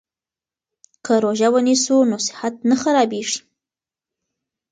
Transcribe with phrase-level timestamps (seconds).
[1.05, 3.39] که روژه ونیسو نو صحت نه خرابیږي.